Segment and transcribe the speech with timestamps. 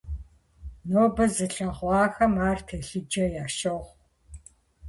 [0.91, 3.89] Ноби зылъагъухэм ар телъыджэ ящохъу.